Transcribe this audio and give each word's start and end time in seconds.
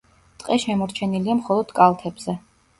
ტყე 0.43 0.57
შემორჩენილია 0.63 1.37
მხოლოდ 1.43 1.77
კალთებზე. 1.83 2.39